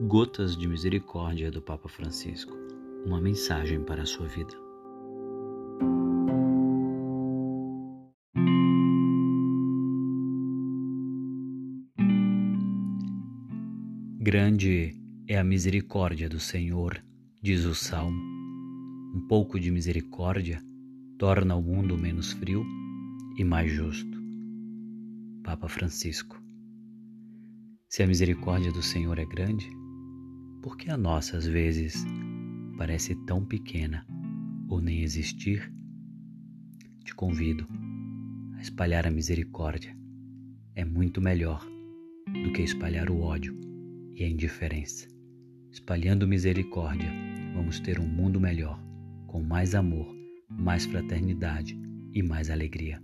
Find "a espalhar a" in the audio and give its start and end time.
38.56-39.10